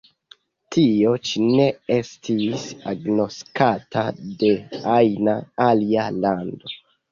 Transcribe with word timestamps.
Tio 0.75 1.11
ĉi 1.29 1.43
ne 1.59 1.67
estis 1.97 2.65
agnoskata 2.93 4.05
de 4.41 4.53
ajna 4.97 5.39
alia 5.71 6.11
lando. 6.27 6.77